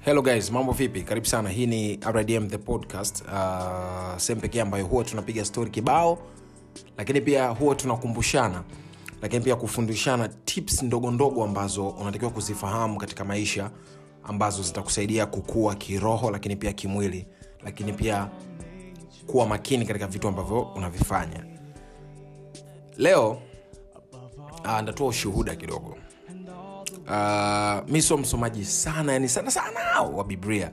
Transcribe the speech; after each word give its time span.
hello 0.00 0.22
guys 0.22 0.50
mambo 0.50 0.72
vipi? 0.72 1.02
Karibu 1.02 1.26
sana. 1.26 1.48
Hii 1.48 1.66
ni 1.66 1.96
rdm 1.96 2.48
the 2.48 2.58
podcast. 2.58 3.22
Uh, 3.22 4.16
sehemu 4.16 4.40
pekee 4.42 4.60
ambayo 4.60 4.84
huwa 4.86 5.04
tunapiga 5.04 5.44
stori 5.44 5.70
kibao 5.70 6.18
lakini 6.96 7.20
pia 7.20 7.48
huwa 7.48 7.74
tunakumbushana 7.74 8.62
lakini 9.22 9.44
pia 9.44 9.56
kufundishana 9.56 10.28
tips 10.28 10.82
ndogo 10.82 11.10
ndogo 11.10 11.44
ambazo 11.44 11.88
unatakiwa 11.88 12.30
kuzifahamu 12.30 12.98
katika 12.98 13.24
maisha 13.24 13.70
ambazo 14.24 14.62
zitakusaidia 14.62 15.26
kukua 15.26 15.74
kiroho 15.74 16.30
lakini 16.30 16.56
pia 16.56 16.72
kimwili 16.72 17.26
lakini 17.64 17.92
pia 17.92 18.28
kuwa 19.26 19.46
makini 19.46 19.86
katika 19.86 20.06
vitu 20.06 20.28
ambavyo 20.28 20.60
unavifanya. 20.62 21.44
Leo 22.96 23.42
uh, 24.64 24.80
ndatoa 24.80 25.06
ushuhuda 25.08 25.56
kidogo 25.56 25.96
uh, 27.10 27.90
mi 27.92 28.02
sio 28.02 28.16
msomaji 28.16 28.64
sana 28.64 29.12
yani 29.12 29.28
sana 29.28 29.50
sana 29.50 30.00
wa 30.00 30.24
biblia. 30.24 30.70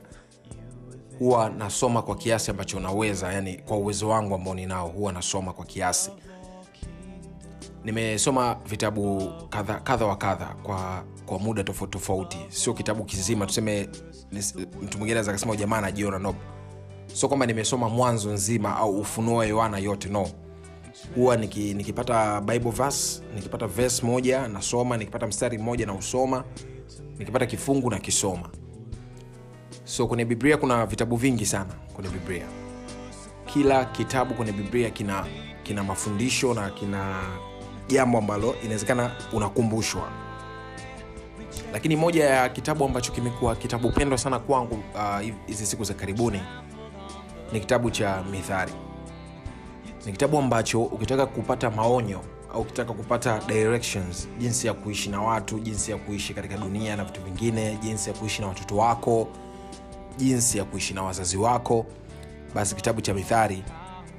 Huwa 1.18 1.50
nasoma 1.50 2.02
kwa 2.02 2.16
kiasi 2.16 2.50
ambacho 2.50 2.80
naweza 2.80 3.32
yani 3.32 3.56
kwa 3.58 3.76
uwezo 3.76 4.08
wangu 4.08 4.34
ambao 4.34 4.54
ninao 4.54 4.88
huwa 4.88 5.12
nasoma 5.12 5.52
kwa 5.52 5.64
kiasi. 5.64 6.10
Nimesoma 7.84 8.56
vitabu 8.66 9.32
kadha 9.50 9.74
kadha 9.74 10.06
wa 10.06 10.16
kadha 10.16 10.46
kwa 10.62 11.04
kwa 11.26 11.38
muda 11.38 11.64
tofauti 11.64 11.92
tofauti. 11.92 12.38
Sio 12.48 12.74
kitabu 12.74 13.04
kizima 13.04 13.46
tuseme 13.46 13.88
mtu 14.82 14.98
mwingine 14.98 15.12
aweza 15.18 15.32
kasema 15.32 15.56
jamaa 15.56 15.78
anajiona 15.78 16.18
no. 16.18 16.34
Sio 17.14 17.28
kwamba 17.28 17.46
nimesoma 17.46 17.88
mwanzo 17.88 18.32
nzima 18.32 18.76
au 18.76 18.98
ufunuo 19.00 19.44
yohana 19.44 19.78
yote 19.78 20.08
no 20.08 20.28
huwa 21.14 21.36
niki, 21.36 21.74
nikipata 21.74 22.40
bible 22.40 22.70
verse 22.70 23.22
nikipata 23.34 23.66
verse 23.66 24.06
moja 24.06 24.48
nasoma 24.48 24.96
nikipata 24.96 25.26
mstari 25.26 25.58
mmoja 25.58 25.86
na 25.86 25.94
usoma 25.94 26.44
nikipata 27.18 27.46
kifungu 27.46 27.90
na 27.90 27.98
kisoma 27.98 28.48
so 29.84 30.06
kwenye 30.06 30.24
biblia 30.24 30.56
kuna 30.56 30.86
vitabu 30.86 31.16
vingi 31.16 31.46
sana 31.46 31.74
kwenye 31.94 32.10
biblia. 32.10 32.46
Kila 33.46 33.84
kitabu 33.84 34.34
kwenye 34.34 34.52
biblia 34.52 34.90
kina 34.90 35.26
kina 35.62 35.84
mafundisho 35.84 36.54
na 36.54 36.70
kina 36.70 37.22
jambo 37.88 38.18
ambalo 38.18 38.54
inawezekana 38.64 39.10
unakumbushwa. 39.32 40.08
Lakini 41.72 41.96
moja 41.96 42.24
ya 42.24 42.48
kitabu 42.48 42.84
ambacho 42.84 43.12
kimekuwa 43.12 43.56
kitabu 43.56 43.90
pendwa 43.92 44.18
sana 44.18 44.38
kwangu 44.38 44.74
uh, 44.94 45.20
hizi 45.46 45.66
siku 45.66 45.84
za 45.84 45.94
karibuni 45.94 46.40
ni 47.52 47.60
kitabu 47.60 47.90
cha 47.90 48.22
mithari 48.30 48.72
ni 50.06 50.12
kitabu 50.12 50.38
ambacho 50.38 50.82
ukitaka 50.82 51.26
kupata 51.26 51.70
maonyo 51.70 52.20
au 52.54 52.60
ukitaka 52.60 52.92
kupata 52.92 53.40
directions 53.46 54.28
jinsi 54.38 54.66
ya 54.66 54.74
kuishi 54.74 55.10
na 55.10 55.22
watu 55.22 55.58
jinsi 55.58 55.90
ya 55.90 55.96
kuishi 55.96 56.34
katika 56.34 56.56
dunia 56.56 56.96
na 56.96 57.04
vitu 57.04 57.20
vingine 57.22 57.78
jinsi 57.82 58.10
ya 58.10 58.16
kuishi 58.16 58.42
na 58.42 58.48
watoto 58.48 58.76
wako 58.76 59.28
jinsi 60.16 60.58
ya 60.58 60.64
kuishi 60.64 60.94
na 60.94 61.02
wazazi 61.02 61.36
wako 61.36 61.86
basi 62.54 62.74
kitabu 62.74 63.00
cha 63.00 63.14
mithari 63.14 63.62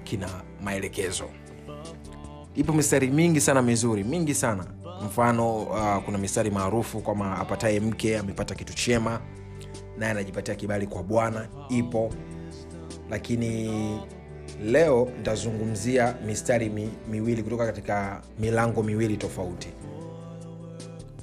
kina 0.03 0.29
maelekezo. 0.63 1.23
Ipo 2.55 2.73
mistari 2.73 3.07
mingi 3.07 3.41
sana 3.41 3.61
mizuri 3.61 4.03
mingi 4.03 4.33
sana. 4.35 4.65
Mfano 5.05 5.57
uh, 5.63 6.03
kuna 6.05 6.17
mistari 6.17 6.51
maarufu 6.51 6.99
kwama 7.01 7.37
apataye 7.37 7.79
mke 7.79 8.17
amepata 8.17 8.55
kitu 8.55 8.73
chema 8.73 9.19
naye 9.97 10.11
anajipatia 10.11 10.55
kibali 10.55 10.87
kwa 10.87 11.03
bwana 11.03 11.47
ipo. 11.69 12.09
Lakini 13.09 13.69
leo 14.65 15.09
nitazungumzia 15.17 16.15
mistari 16.25 16.69
mi, 16.69 16.89
miwili 17.11 17.43
kutoka 17.43 17.65
katika 17.65 18.21
milango 18.39 18.83
miwili 18.83 19.17
tofauti. 19.17 19.67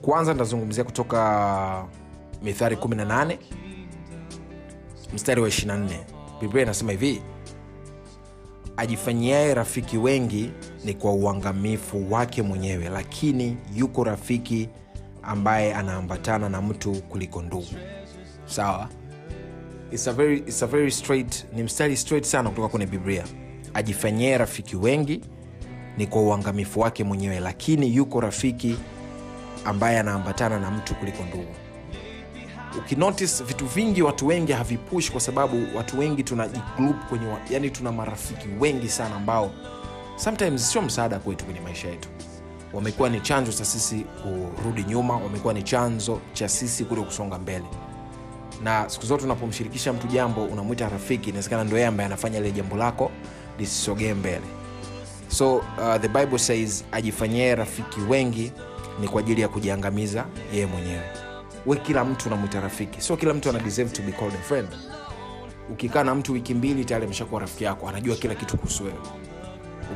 Kwanza 0.02 0.32
nitazungumzia 0.32 0.84
kutoka 0.84 1.84
mithari 2.42 2.76
18 2.76 3.38
mstari 5.14 5.40
wa 5.40 5.48
24 5.48 5.88
biblia 6.40 6.62
inasema 6.62 6.90
hivi 6.92 7.22
ajifanyiaye 8.76 9.54
rafiki 9.54 9.98
wengi 9.98 10.50
ni 10.84 10.94
kwa 10.94 11.12
uangamifu 11.12 12.12
wake 12.12 12.42
mwenyewe 12.42 12.88
lakini 12.88 13.56
yuko 13.74 14.04
rafiki 14.04 14.68
ambaye 15.22 15.74
anaambatana 15.74 16.48
na 16.48 16.62
mtu 16.62 16.92
kuliko 16.92 17.42
ndugu. 17.42 17.66
Sawa 18.46 18.88
it's 19.92 20.06
a 20.08 20.12
very, 20.12 20.38
it's 20.38 20.62
a 20.62 20.66
very 20.66 20.90
straight 20.90 21.46
ni 21.52 21.62
mstari 21.62 21.96
straight 21.96 22.24
sana 22.24 22.50
kutoka 22.50 22.68
kwenye 22.68 22.86
biblia. 22.86 23.24
Ajifanyie 23.74 24.38
rafiki 24.38 24.76
wengi 24.76 25.20
ni 25.96 26.06
kwa 26.06 26.22
uangamifu 26.22 26.80
wake 26.80 27.04
mwenyewe 27.04 27.40
lakini 27.40 27.96
yuko 27.96 28.20
rafiki 28.20 28.76
ambaye 29.64 29.98
anaambatana 29.98 30.58
na 30.60 30.70
mtu 30.70 30.94
kuliko 30.94 31.24
ndugu. 31.24 31.54
Ukinotice 32.78 33.44
vitu 33.44 33.66
vingi 33.66 34.02
watu 34.02 34.26
wengi 34.26 34.52
havipush 34.52 35.10
kwa 35.10 35.20
sababu 35.20 35.76
watu 35.76 35.98
wengi 35.98 36.22
tunajigroup 36.22 36.96
kwenye 37.08 37.26
yani 37.50 37.70
tuna 37.70 37.92
marafiki 37.92 38.48
wengi 38.60 38.88
sana 38.88 39.16
ambao 39.16 39.50
sometimes 40.16 40.70
sio 40.72 40.82
msaada 40.82 41.18
kwetu 41.18 41.44
kwenye 41.44 41.60
maisha 41.60 41.88
yetu. 41.88 42.08
Wamekuwa 42.72 43.08
ni 43.08 43.20
chanzo 43.20 43.52
cha 43.52 43.64
sisi 43.64 44.04
kurudi 44.56 44.84
nyuma 44.84 45.16
wamekuwa 45.16 45.54
ni 45.54 45.62
chanzo 45.62 46.20
cha 46.32 46.48
sisi 46.48 46.84
kuto 46.84 47.02
kusonga 47.02 47.38
mbele 47.38 47.64
na 48.62 48.88
siku 48.88 49.06
zote 49.06 49.24
unapomshirikisha 49.24 49.92
mtu 49.92 50.06
jambo 50.06 50.44
unamwita 50.44 50.88
rafiki 50.88 51.28
inawezekana 51.28 51.64
ndo 51.64 51.76
yeye 51.76 51.86
ambaye 51.88 52.06
anafanya 52.06 52.38
ile 52.38 52.52
jambo 52.52 52.76
lako 52.76 53.10
lisisogee 53.58 54.14
mbele. 54.14 54.44
So 55.28 55.56
uh, 55.56 55.96
the 56.00 56.08
bible 56.08 56.38
says 56.38 56.84
ajifanyie 56.92 57.54
rafiki 57.54 58.00
wengi 58.00 58.52
ni 59.00 59.08
kwa 59.08 59.20
ajili 59.20 59.40
ya 59.40 59.48
kujiangamiza 59.48 60.24
yeye 60.52 60.66
mwenyewe. 60.66 61.02
We 61.66 61.76
kila 61.76 62.04
mtu 62.04 62.28
unamwita 62.28 62.60
rafiki. 62.60 63.00
Sio 63.00 63.16
kila 63.16 63.34
mtu 63.34 63.50
ana 63.50 63.58
deserve 63.58 63.90
to 63.92 64.02
be 64.02 64.12
called 64.12 64.34
a 64.34 64.42
friend. 64.42 64.68
Ukikaa 65.72 66.04
na 66.04 66.14
mtu 66.14 66.32
wiki 66.32 66.54
mbili 66.54 66.84
tayari 66.84 67.04
ameshakuwa 67.06 67.40
rafiki 67.40 67.64
yako 67.64 67.88
anajua 67.88 68.16
kila 68.16 68.34
kitu 68.34 68.56
kuhusu 68.56 68.84
wewe. 68.84 68.98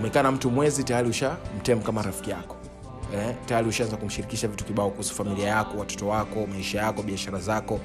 Umekaa 0.00 0.22
na 0.22 0.32
mtu 0.32 0.50
mwezi 0.50 0.84
tayari 0.84 1.08
ushamtem 1.08 1.82
kama 1.82 2.02
rafiki 2.02 2.30
yako. 2.30 2.56
Eh, 3.14 3.34
tayari 3.46 3.68
ushaanza 3.68 3.96
kumshirikisha 3.96 4.48
vitu 4.48 4.64
kibao 4.64 4.90
kuhusu 4.90 5.14
familia 5.14 5.48
yako 5.48 5.78
watoto 5.78 6.08
wako 6.08 6.46
maisha 6.46 6.78
yako 6.78 7.02
biashara 7.02 7.38
zako 7.38 7.80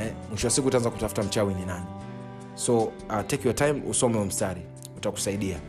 eh, 0.00 0.12
mwisho 0.30 0.46
wa 0.46 0.50
siku 0.50 0.68
utaanza 0.68 0.90
kutafuta 0.90 1.22
mchawi 1.22 1.54
ni 1.54 1.64
nani. 1.66 1.86
So 2.54 2.78
uh, 2.78 2.92
take 3.26 3.44
your 3.48 3.54
time 3.54 3.82
usome 3.90 4.24
mstari. 4.24 4.62
Utakusaidia. 4.96 5.60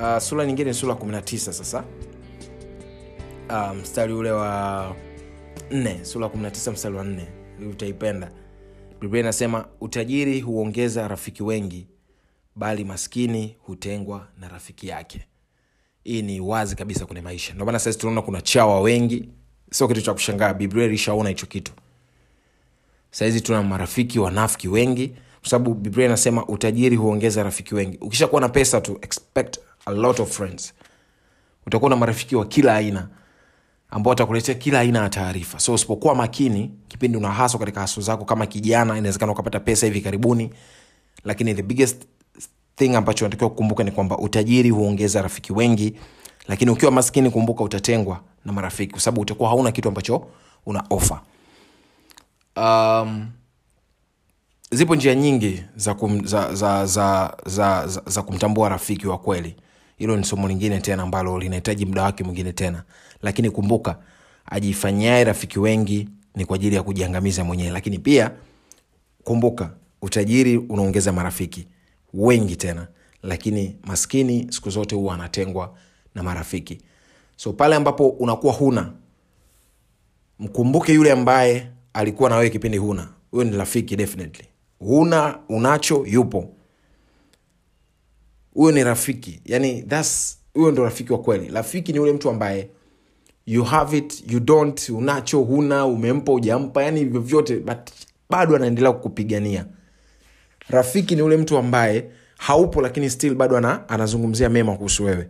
Uh, 0.00 0.18
sura 0.18 0.46
nyingine 0.46 0.70
ni 0.70 0.74
sura 0.74 0.94
19 0.94 1.38
sasa. 1.52 1.84
Uh, 3.50 3.76
mstari 3.76 4.12
ule 4.12 4.30
wa 4.30 4.96
4 5.70 6.04
sura 6.04 6.26
19 6.26 6.72
mstari 6.72 6.94
wa 6.96 7.04
4 7.04 7.22
utaipenda. 7.70 8.30
Biblia 9.00 9.20
inasema 9.20 9.68
utajiri 9.80 10.40
huongeza 10.40 11.08
rafiki 11.08 11.42
wengi 11.42 11.88
bali 12.56 12.84
maskini 12.84 13.56
hutengwa 13.62 14.28
na 14.40 14.48
rafiki 14.48 14.88
yake. 14.88 15.20
Hii 16.04 16.22
ni 16.22 16.40
wazi 16.40 16.76
kabisa 16.76 17.06
kwenye 17.06 17.20
maisha. 17.22 17.54
Ndio 17.54 17.66
maana 17.66 17.78
tunaona 17.80 18.22
kuna 18.22 18.40
chawa 18.42 18.80
wengi. 18.80 19.28
Sio 19.70 19.88
kitu 19.88 20.02
cha 20.02 20.12
kushangaa. 20.12 20.54
Biblia 20.54 20.84
ilishaona 20.84 21.28
hicho 21.28 21.46
kitu 21.46 21.72
sahizi 23.10 23.40
tuna 23.40 23.62
marafiki 23.62 24.18
wanafiki 24.18 24.68
wengi 24.68 25.08
kwa 25.40 25.50
sababu 25.50 25.74
biblia 25.74 26.06
inasema 26.06 26.46
utajiri 26.46 26.96
huongeza 26.96 27.42
rafiki 27.42 27.74
wengi. 27.74 27.98
Ukishakuwa 28.00 28.40
na 28.40 28.48
pesa 28.48 28.80
tu 28.80 28.98
expect 29.02 29.58
a 29.86 29.90
lot 29.90 30.22
of 30.22 30.36
friends. 30.36 30.74
Utakuwa 31.66 31.90
na 31.90 31.96
marafiki 31.96 32.36
wa 32.36 32.46
kila 32.46 32.74
aina 32.76 33.08
ambao 33.90 34.10
watakuletea 34.10 34.54
kila 34.54 34.80
aina 34.80 34.98
ya 34.98 35.08
taarifa. 35.08 35.58
So 35.60 35.74
usipokuwa 35.74 36.14
makini 36.14 36.70
kipindi 36.88 37.18
una 37.18 37.30
haso 37.32 37.58
katika 37.58 37.80
haso 37.80 38.00
zako 38.00 38.24
kama 38.24 38.46
kijana 38.46 38.98
inawezekana 38.98 39.32
ukapata 39.32 39.60
pesa 39.60 39.86
hivi 39.86 40.00
karibuni 40.00 40.50
lakini 41.24 41.54
the 41.54 41.62
biggest 41.62 42.02
thing 42.76 42.94
ambacho 42.94 43.24
unatakiwa 43.24 43.50
kukumbuka 43.50 43.84
ni 43.84 43.90
kwamba 43.90 44.18
utajiri 44.18 44.70
huongeza 44.70 45.22
rafiki 45.22 45.52
wengi 45.52 45.94
lakini 46.48 46.70
ukiwa 46.70 46.92
maskini 46.92 47.30
kumbuka 47.30 47.64
utatengwa 47.64 48.20
na 48.44 48.52
marafiki 48.52 48.92
kwa 48.92 49.00
sababu 49.00 49.20
utakuwa 49.20 49.48
hauna 49.48 49.72
kitu 49.72 49.88
ambacho 49.88 50.26
una 50.66 50.84
ofa 50.90 51.20
um, 52.58 53.26
zipo 54.70 54.94
njia 54.96 55.14
nyingi 55.14 55.62
za, 55.76 55.94
kum, 55.94 56.26
za, 56.26 56.54
za, 56.54 56.86
za, 56.86 57.36
za, 57.46 57.86
za, 57.86 58.02
za 58.06 58.22
kumtambua 58.22 58.68
rafiki 58.68 59.06
wa 59.06 59.18
kweli. 59.18 59.56
Hilo 59.96 60.16
ni 60.16 60.24
somo 60.24 60.48
lingine 60.48 60.80
tena 60.80 61.02
ambalo 61.02 61.38
linahitaji 61.38 61.86
muda 61.86 62.02
wake 62.02 62.24
mwingine 62.24 62.52
tena. 62.52 62.82
Lakini 63.22 63.50
kumbuka 63.50 63.98
ajifanyae 64.46 65.24
rafiki 65.24 65.58
wengi 65.58 66.08
ni 66.34 66.44
kwa 66.44 66.56
ajili 66.56 66.76
ya 66.76 66.82
kujiangamiza 66.82 67.44
mwenyewe. 67.44 67.70
Lakini 67.70 67.98
pia 67.98 68.30
kumbuka 69.24 69.70
utajiri 70.02 70.56
unaongeza 70.56 71.12
marafiki 71.12 71.66
wengi 72.14 72.56
tena. 72.56 72.88
Lakini 73.22 73.76
maskini 73.84 74.46
siku 74.52 74.70
zote 74.70 74.94
huwa 74.96 75.14
anatengwa 75.14 75.74
na 76.14 76.22
marafiki. 76.22 76.78
So 77.36 77.52
pale 77.52 77.76
ambapo 77.76 78.08
unakuwa 78.08 78.52
huna 78.52 78.92
mkumbuke 80.38 80.92
yule 80.94 81.12
ambaye 81.12 81.70
alikuwa 81.98 82.30
na 82.30 82.36
wewe 82.36 82.50
kipindi 82.50 82.78
huna. 82.78 83.08
Huyo 83.30 83.44
ni 83.44 83.56
rafiki 83.56 83.96
definitely. 83.96 84.48
Huna 84.78 85.38
unacho 85.48 86.04
yupo. 86.06 86.54
Huyo 88.54 88.72
ni 88.72 88.84
rafiki. 88.84 89.40
Yani 89.44 89.82
thats 89.82 90.38
huyo 90.54 90.70
ndo 90.70 90.84
rafiki 90.84 91.12
wa 91.12 91.18
kweli. 91.18 91.48
Rafiki 91.48 91.92
ni 91.92 91.98
yule 91.98 92.12
mtu 92.12 92.30
ambaye 92.30 92.68
you 93.46 93.64
have 93.64 93.98
it 93.98 94.24
you 94.32 94.40
don't 94.40 94.88
unacho 94.88 95.38
huna 95.40 95.86
umempa 95.86 96.32
ujampa 96.32 96.82
yani 96.82 97.04
vyovyote 97.04 97.56
but 97.56 97.78
bado 98.30 98.56
anaendelea 98.56 98.92
kukupigania. 98.92 99.66
Rafiki 100.68 101.16
ni 101.16 101.22
ule 101.22 101.36
mtu 101.36 101.58
ambaye 101.58 102.10
haupo 102.38 102.80
lakini 102.82 103.10
still 103.10 103.34
bado 103.34 103.56
ana, 103.56 103.88
anazungumzia 103.88 104.48
mema 104.48 104.76
kuhusu 104.76 105.04
wewe 105.04 105.28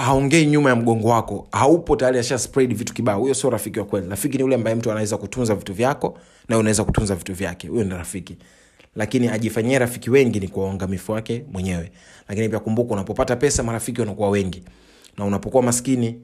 haongei 0.00 0.46
nyuma 0.46 0.70
ya 0.70 0.76
mgongo 0.76 1.08
wako. 1.08 1.48
Haupo 1.52 1.96
tayari 1.96 2.18
asha 2.18 2.36
vitu 2.56 2.94
kibao. 2.94 3.20
Huyo 3.20 3.34
sio 3.34 3.50
rafiki 3.50 3.78
wa 3.78 3.84
kweli. 3.84 4.08
Rafiki 4.08 4.38
ni 4.38 4.44
ule 4.44 4.54
ambaye 4.54 4.76
mtu 4.76 4.90
anaweza 4.90 5.16
kutunza 5.16 5.54
vitu 5.54 5.74
vyako 5.74 6.18
na 6.48 6.58
unaweza 6.58 6.84
kutunza 6.84 7.14
vitu 7.14 7.34
vyake. 7.34 7.68
Huyo 7.68 7.84
ni 7.84 7.90
rafiki. 7.90 8.36
Lakini 8.96 9.28
ajifanyie 9.28 9.78
rafiki 9.78 10.10
wengi 10.10 10.40
ni 10.40 10.48
kwa 10.48 10.64
uangamifu 10.64 11.12
wake 11.12 11.44
mwenyewe. 11.52 11.92
Lakini 12.28 12.48
pia 12.48 12.58
kumbuka 12.58 12.92
unapopata 12.94 13.36
pesa 13.36 13.62
marafiki 13.62 14.00
wanakuwa 14.00 14.30
wengi. 14.30 14.62
Na 15.18 15.24
unapokuwa 15.24 15.62
maskini 15.62 16.20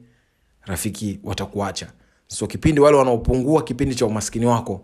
rafiki 0.65 1.19
watakuacha. 1.23 1.87
So 2.27 2.47
kipindi 2.47 2.81
wale 2.81 2.97
wanaopungua 2.97 3.63
kipindi 3.63 3.95
cha 3.95 4.05
umaskini 4.05 4.45
wako 4.45 4.81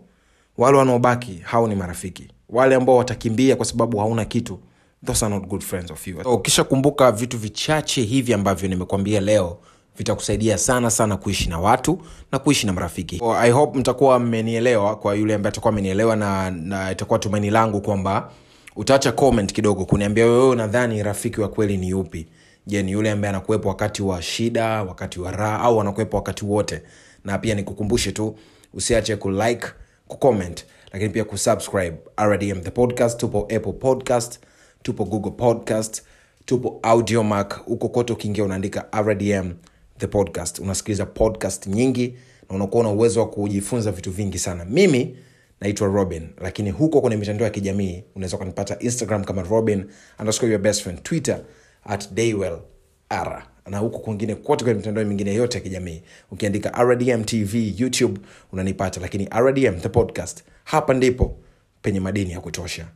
wale 0.58 0.78
wanaobaki 0.78 1.40
hao 1.44 1.66
ni 1.68 1.74
marafiki. 1.74 2.28
Wale 2.48 2.74
ambao 2.74 2.96
watakimbia 2.96 3.56
kwa 3.56 3.64
sababu 3.66 3.98
hauna 3.98 4.24
kitu 4.24 4.58
those 5.04 5.22
are 5.26 5.34
not 5.34 5.46
good 5.48 5.62
friends 5.62 5.90
of 5.90 6.06
you. 6.06 6.22
So, 6.22 6.34
ukisha 6.34 6.64
kumbuka 6.64 7.12
vitu 7.12 7.38
vichache 7.38 8.02
hivi 8.02 8.34
ambavyo 8.34 8.68
nimekwambia 8.68 9.20
leo 9.20 9.58
vitakusaidia 9.98 10.58
sana 10.58 10.90
sana 10.90 11.16
kuishi 11.16 11.48
na 11.48 11.58
watu 11.60 11.98
na 12.32 12.38
kuishi 12.38 12.66
na 12.66 12.72
marafiki. 12.72 13.18
So, 13.18 13.34
i 13.36 13.50
hope 13.50 13.78
mtakuwa 13.78 14.18
mmenielewa 14.18 14.96
kwa 14.96 15.14
yule 15.14 15.34
ambaye 15.34 15.48
atakuwa 15.48 15.72
amenielewa 15.72 16.16
na, 16.16 16.50
na 16.50 16.92
itakuwa 16.92 17.18
tumaini 17.18 17.50
langu 17.50 17.80
kwamba 17.80 18.30
utaacha 18.76 19.12
comment 19.12 19.52
kidogo 19.52 19.84
kuniambia 19.84 20.24
wewe 20.26 20.48
unadhani 20.48 21.02
rafiki 21.02 21.40
wa 21.40 21.48
kweli 21.48 21.76
ni 21.76 21.88
yupi? 21.88 22.26
Je 22.66 22.82
ni 22.82 22.92
yule 22.92 23.10
ambaye 23.10 23.28
anakuwepo 23.28 23.68
wakati 23.68 24.02
wa 24.02 24.22
shida 24.22 24.82
wakati 24.82 25.20
wa 25.20 25.30
raha 25.30 25.60
au 25.60 25.80
anakuwepo 25.80 26.16
wakati 26.16 26.44
wote? 26.44 26.82
Na 27.24 27.38
pia 27.38 27.54
nikukumbushe 27.54 28.12
tu 28.12 28.36
usiache 28.74 29.16
kulike 29.16 29.66
kucomment 30.08 30.64
lakini 30.92 31.10
pia 31.10 31.24
kusubscribe 31.24 31.96
rdm 32.20 32.60
the 32.60 32.70
podcast 32.70 33.20
tupo 33.20 33.38
apple 33.40 33.72
podcast 33.72 34.40
tupo 34.86 35.04
google 35.04 35.30
podcast 35.30 36.02
tupo 36.44 36.78
audiomac 36.82 37.54
huko 37.64 37.88
kote 37.88 38.12
ukiingia 38.12 38.44
unaandika 38.44 38.86
rdm 39.02 39.52
the 39.98 40.06
podcast. 40.06 40.58
Unasikiliza 40.58 41.06
podcast 41.06 41.66
nyingi 41.66 42.14
na 42.50 42.56
unakuwa 42.56 42.82
na 42.84 42.90
uwezo 42.90 43.20
wa 43.20 43.28
kujifunza 43.30 43.92
vitu 43.92 44.10
vingi 44.10 44.38
sana. 44.38 44.64
Mimi 44.64 45.18
naitwa 45.60 45.88
robin 45.88 46.28
lakini 46.40 46.70
huko 46.70 47.00
kwenye 47.00 47.16
mitandao 47.16 47.44
ya 47.44 47.50
kijamii 47.50 48.04
unaweza 48.14 48.36
ukanipata 48.36 48.78
instagram 48.78 49.24
kama 49.24 49.42
robin 49.42 49.84
your 50.42 50.58
best 50.58 50.82
friend 50.82 51.02
twitter 51.02 51.40
at 51.84 52.12
daywell 52.12 52.58
r. 53.08 53.46
Na 53.70 53.78
huko 53.78 53.98
kwingine 53.98 54.34
kote 54.34 54.64
kwenye 54.64 54.78
mitandao 54.78 55.04
mingine 55.04 55.34
yote 55.34 55.58
ya 55.58 55.64
kijamii 55.64 56.02
ukiandika 56.30 56.82
rdm 56.84 57.24
tv 57.24 57.74
youtube 57.78 58.20
unanipata. 58.52 59.00
Lakini 59.00 59.28
rdm 59.38 59.80
the 59.80 59.88
podcast 59.88 60.44
hapa 60.64 60.94
ndipo 60.94 61.36
penye 61.82 62.00
madini 62.00 62.30
ya 62.32 62.40
kutosha 62.40 62.86